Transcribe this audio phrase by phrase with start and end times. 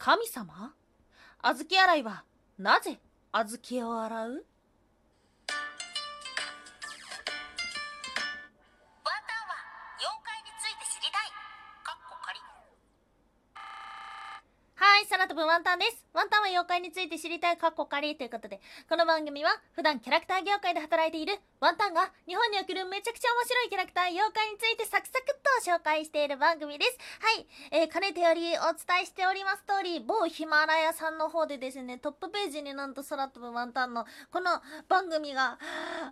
[0.00, 0.74] 神様？
[1.42, 2.24] 小豆洗いは
[2.56, 2.98] なぜ
[3.32, 4.46] 小豆を洗う？
[15.00, 16.04] い、空飛ぶワンタンです。
[16.12, 26.98] ワンタンは妖怪について知りたいカッコ仮ということで、この番組は普段キャラクター業界で働いているワンタンが日本におけるめちゃくちゃ面白いキャラクター妖怪についてサクサクっと紹介している番組です。
[27.20, 35.56] はい、えー、かねてよりお伝えしております通り、某ヒマラヤさんの方でですね、トップページになんと空飛ぶワンタンのこの番組が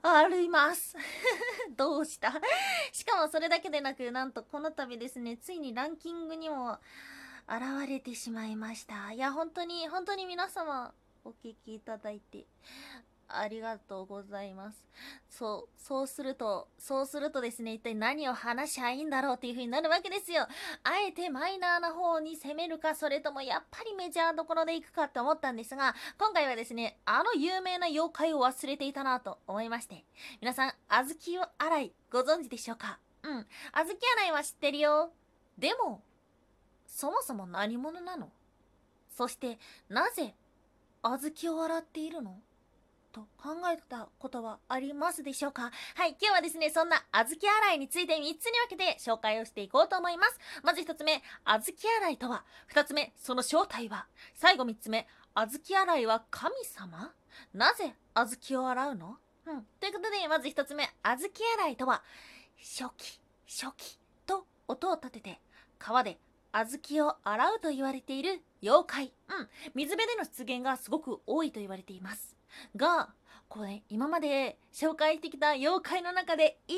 [0.03, 0.97] あります。
[1.77, 2.33] どうした？
[2.93, 6.79] しかもそれだけでなく、なんとこの度ですね、ついにランキングにも
[7.49, 9.13] 現れてしまいました。
[9.13, 10.93] いや、本当に、本当に皆様、
[11.25, 12.47] お聞きいただいて、
[13.31, 14.83] ありがとうございます。
[15.29, 20.47] そう、そうすると、そうするとですね、一体何を話しゃいいんだろうっていう風になるわけですよ。
[20.83, 30.05] あえてマイナーな方に攻めるか、それともやっぱりメジャーどころで行くかって思ったんですが、今回はですね、あの有名な妖怪を忘れていたなと思いまして、
[30.41, 32.99] 皆さん、小豆を洗い、ご存知でしょうか？
[33.23, 35.13] うん、小豆洗いは知ってるよ。
[35.59, 36.03] でも、
[36.99, 38.29] そもそも何者なの？
[39.17, 40.35] そしてなぜ
[41.01, 42.41] 小豆を洗っているの？
[43.13, 45.71] と考えたことはありますでしょうか？
[45.95, 50.41] はい、今日はですね、そんな小豆洗いについて3つに分けて紹介をしていこうと思います。
[50.65, 54.09] まず1つ目、小豆洗いとは ?2 つ目、その正体は？
[54.35, 57.13] 最後3つ目、小豆洗いは神様？
[57.55, 59.17] なぜ小豆を洗うの？
[59.47, 59.63] うん。
[59.79, 61.29] ということで、まず1つ目、小豆
[61.63, 62.03] 洗いとは、
[62.59, 65.41] 初期、初期と音を立てて、
[65.79, 66.19] 川で
[66.67, 69.05] 小豆を洗うと言われている妖怪。
[69.05, 69.13] うん。
[69.75, 72.37] 水辺での出現がすごく多いと言われています。
[72.75, 73.11] が、
[73.49, 76.77] これ、今まで紹介してきた妖怪の中で一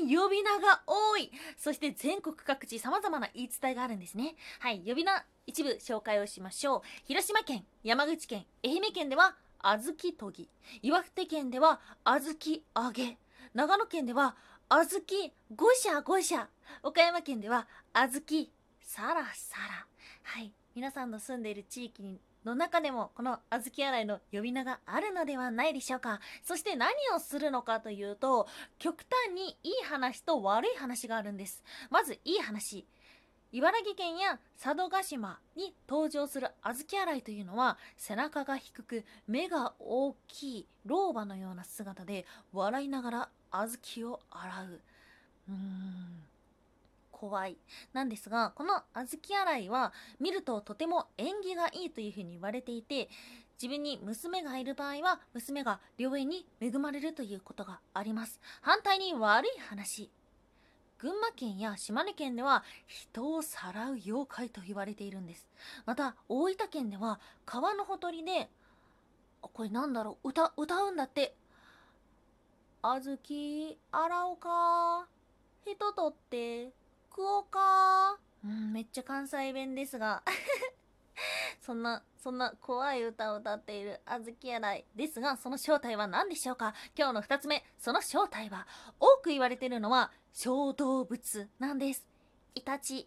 [0.00, 1.30] 番呼び名が多い。
[1.56, 4.34] そして全国各地様々な言い伝えがあるんですね。
[4.58, 4.82] はい。
[4.86, 6.80] 呼び名一部紹介をしましょう。
[7.04, 10.48] 広島県、山口県、愛媛県では、小豆とぎ。
[10.82, 13.18] 岩手県では、小豆揚げ。
[13.54, 14.36] 長野県では、
[14.68, 16.48] 小豆ごしゃごしゃ。
[16.82, 18.48] 岡山県では、小豆
[18.82, 19.86] さらさら。
[20.22, 20.52] はい。
[20.74, 26.20] 皆さんの住んでいる地域の中でも、この小豆洗いの呼び名があるのではないでしょうか。
[26.42, 28.48] そして何をするのかというと、
[28.78, 31.62] 極端にいい話と悪い話があるんです。
[31.90, 32.86] まず、いい話。
[33.52, 44.80] 茨城県や佐渡島に登場する小豆洗いというのは背中が低く目が大きい老婆のような姿で笑いながら小豆を洗う。
[45.50, 46.31] うーん。
[47.22, 47.56] 怖い。
[47.92, 53.08] なんですが、この小豆洗いは見るととても縁起がいいというふうに言われていて、
[53.62, 58.40] 自分に娘がいる場合は娘が良縁に恵まれるということがあります。
[58.60, 60.10] 反対に悪い話。
[60.98, 65.46] 群馬県や島根県では人をさらう妖怪と言われているんです。
[65.86, 68.50] また、大分県では川のほとりで、
[69.40, 71.36] これなんだろう歌、歌うんだって。
[72.82, 75.06] あずき、洗おうか。
[75.64, 76.72] 人とって、
[77.14, 78.48] 食おう。
[78.48, 80.22] ん、めっちゃ関西弁ですが。
[81.60, 86.74] そんな、そんな怖い歌を歌っている小豆洗いですが、その正体は何でしょうか？
[86.96, 88.66] 今日の二つ目、その正体は、
[88.98, 92.06] 多く言われているのは、小動物なんです。
[92.54, 93.06] イタチ、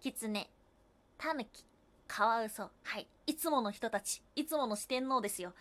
[0.00, 0.50] キツネ、
[1.16, 1.64] タヌキ、
[2.08, 2.70] カワウソ。
[2.82, 3.08] はい。
[3.26, 4.20] いつもの人たち。
[4.34, 5.54] いつもの四天王ですよ。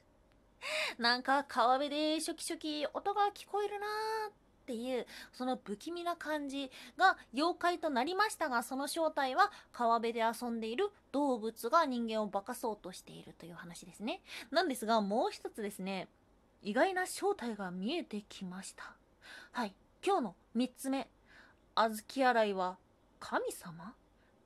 [0.98, 4.32] なんか川辺でショキショキ音が聞こえるなーっ
[4.70, 14.20] ていう、その不気味な感じが妖怪となりましたが、その正体は川辺で遊んでいる動物が人間を化かそうとしているという話ですね。
[14.52, 16.08] なんですが、もう一つですね、
[16.62, 18.94] 意外な正体が見えてきました。
[19.50, 19.74] はい。
[20.06, 21.08] 今日の三つ目。
[21.74, 22.78] 小豆洗いは
[23.18, 23.94] 神様？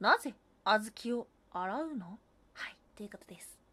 [0.00, 2.18] なぜ小豆を洗うの？
[2.54, 2.76] はい。
[2.96, 3.63] ということです。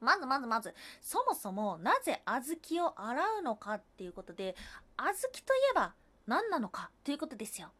[0.00, 4.54] まずまずまず、そもそもなぜ小豆を洗うのかっていうことで、
[4.96, 5.14] 小豆
[5.44, 5.94] といえば
[6.26, 7.72] 何なのかということですよ。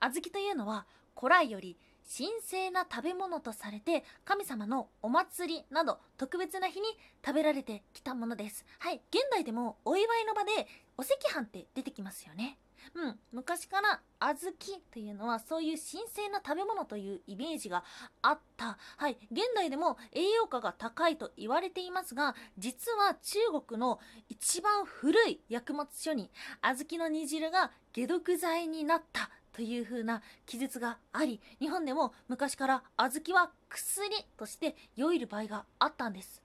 [0.00, 0.86] 小豆というのは
[1.16, 1.76] 古来より
[2.16, 6.86] 神聖な食べ物とされて神様のお祭りなど特別な日に
[7.24, 8.64] 食べられてきたものです。
[8.78, 9.02] はい。
[9.10, 10.66] 現代でもお祝いの場で
[10.96, 12.58] お赤飯って出てきますよね。
[12.94, 13.18] うん。
[13.32, 17.84] 昔から小豆というのはそういう神聖な食べ物というイメージが
[18.22, 18.78] あった。
[18.96, 19.18] はい。
[19.30, 26.30] 現代でも栄養価が高いと言われていますが、実は中国の一番古い薬物書に
[26.62, 36.42] 小豆の煮汁が解毒剤になったという風な記述があり、日本でも昔から小豆は薬として酔える場合があったんです。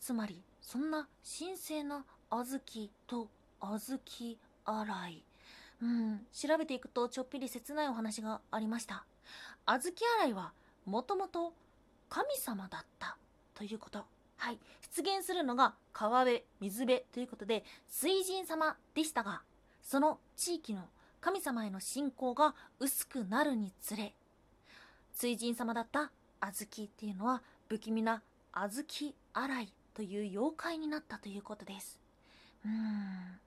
[0.00, 2.60] つまり、そんな神聖な小豆
[3.06, 3.28] と
[3.60, 5.25] 小豆洗い。
[5.82, 9.04] うん、調べていくとちょっぴり切ないお話がありました。
[9.66, 10.52] 小豆洗いは
[10.84, 11.52] もともと
[12.08, 13.16] 神様だった
[13.54, 14.04] ということ。
[14.38, 14.58] はい。
[14.96, 19.42] 出現するのが川辺水辺ということで水神様でしたが
[19.82, 20.88] その地域の
[21.20, 24.14] 神様への信仰が薄くなるにつれ
[25.12, 31.98] 水神様だった小豆っていうのは不気味な小豆洗いという妖怪になったということです。
[32.64, 33.45] うーん。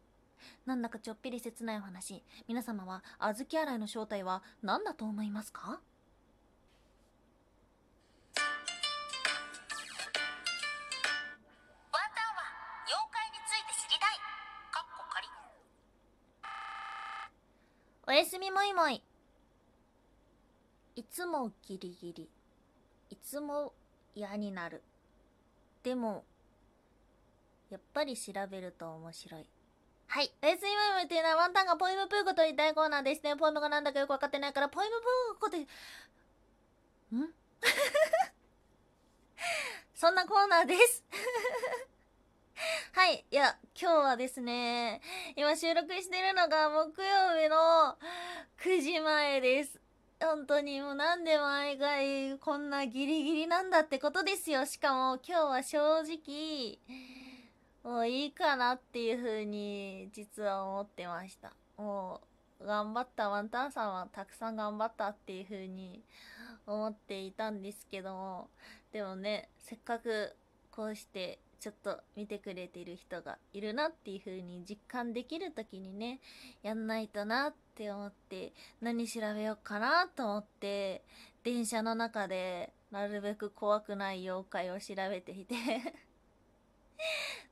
[0.66, 2.24] なんだかちょっぴり切ないお話。
[2.48, 5.80] 皆様は小豆洗いの正体は何だと思いますか？
[18.08, 19.04] おやすみもいもい。
[20.96, 22.28] いつもギリギリ。
[23.12, 23.72] いつも
[24.16, 24.82] 嫌になる。
[25.84, 26.24] でも
[27.70, 29.46] やっぱり調べると面白い
[30.12, 30.32] はい。
[30.42, 33.36] おやすみもいもいというのはワンタンがポイムプーコと言いたいコーナーですね。
[33.36, 35.60] ポイムがなんだかよくわかってないから、ポイムプーコって、
[37.16, 37.30] ん？
[39.94, 41.04] そんなコーナーです。
[42.94, 43.24] はい。
[43.30, 45.00] いや、今日はですね、
[45.36, 48.00] 今収録してるのが木曜日の
[48.64, 49.80] 9時前です。
[50.20, 54.66] 本当にもうなんで毎回こんなギリギリなんだってことですよ。
[54.66, 56.80] しかも今日は正直、
[57.84, 61.54] もういいかなっていう風に実は思ってました。
[61.78, 62.22] も
[62.60, 66.04] う頑張ったワンタンさんはたくさん頑張ったっていう風に
[66.68, 68.50] 思っていたんですけども、
[68.92, 70.36] でもね、せっかく
[70.72, 76.20] こうしてちょっと見てくれてる人がいるなっていう風に実感できる時にね、
[76.64, 81.02] やんないとなって思って、何調べようかなと思って、
[81.44, 85.56] 電車の中でなるべく怖くない妖怪を調べていて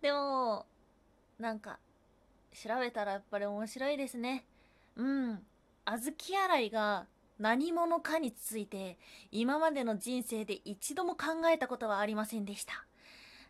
[0.01, 0.65] でも、
[1.39, 1.79] なんか、
[2.53, 4.45] 調べたらやっぱり面白いですね。
[4.95, 5.45] うん。
[5.85, 7.05] 小豆洗いが
[7.39, 8.97] 何者かについて、
[9.31, 12.85] 今までの人生で一度も考えたことはありませんでした。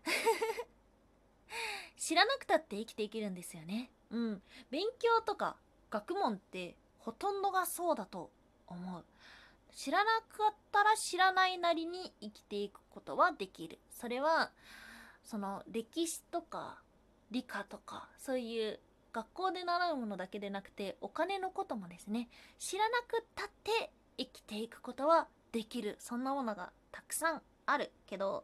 [1.98, 3.90] 知らなくたって生きていけるんですよね。
[4.12, 4.42] うん。
[4.70, 5.56] 勉強とか
[5.90, 8.30] 学問ってほとんどがそうだと
[8.68, 9.06] 思う。
[9.74, 13.80] 知らなかったら知らないなりに生きていくことはできる。
[13.90, 14.52] それは、
[15.28, 16.80] その歴史とか
[17.32, 18.80] 理科とかそういう
[19.12, 25.98] 学校で習うものだけでなくてお金のこともですね知らなくたって生きていくことはできる。
[26.00, 28.44] そんなものがたくさんあるけど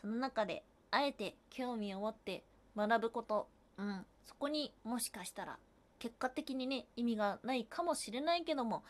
[0.00, 2.44] その中であえて興味を持って
[2.76, 3.48] 学ぶこと。
[3.78, 4.04] うん。
[4.24, 5.58] そこにもしかしたら
[5.98, 8.84] 結果的にね意味がないかもしれないけども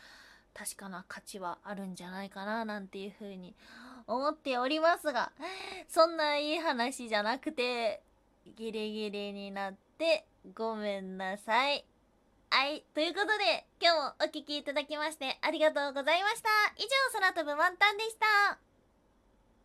[0.53, 3.55] 確かな価値はあるんじゃないかななんていうふうに
[4.07, 5.31] 思っておりますが
[5.87, 8.01] そんないい話じゃなくて
[8.57, 10.25] ギリギリになって
[10.55, 11.85] ごめんなさい。
[12.49, 12.83] はい。
[12.93, 16.49] ということで、今日もお聴きいただきましてありがとうございました。
[16.77, 16.81] 以
[17.13, 18.70] 上、空飛ぶワンタンでした。